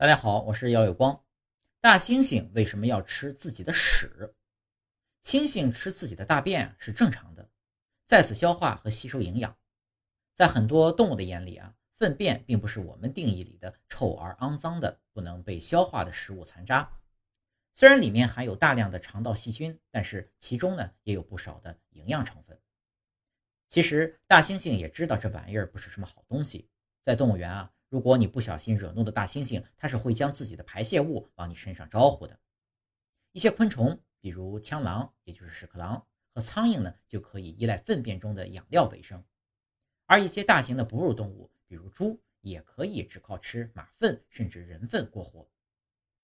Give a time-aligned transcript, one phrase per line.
[0.00, 1.22] 大家好，我是姚有光。
[1.78, 4.34] 大猩猩为什么要吃自己的屎？
[5.22, 7.50] 猩猩吃自己的大便是正常的，
[8.06, 9.54] 在此消化和吸收营养。
[10.32, 16.90] 在很多动物的眼里啊，粪便并不是我们定义里的臭而肮脏的、不能被消化的食物残渣。
[17.74, 22.58] 虽然里面含有大量的肠道细菌，但是其中呢也有不少的营养成分。
[23.68, 26.70] 其实大猩猩也知道这玩意儿不是什么好东西，
[27.04, 27.70] 在动物园啊。
[27.90, 32.38] 如果你不小心惹怒的大猩猩，它是会将自己的排泄物往你身上招呼的。
[33.32, 39.22] 一些昆虫，比如枪狼，也就是屎壳郎和苍蝇呢，就可以依赖粪便中的养料为生。
[40.06, 45.48] 而一些大型的哺乳动物，比如猪，也可以只靠吃马粪甚至人粪过活。